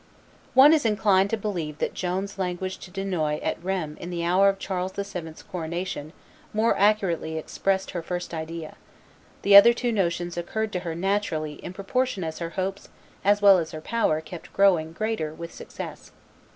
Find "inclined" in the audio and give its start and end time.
0.83-1.29